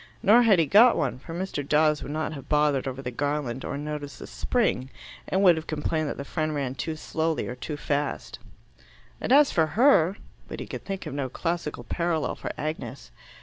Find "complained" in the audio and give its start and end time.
5.67-6.09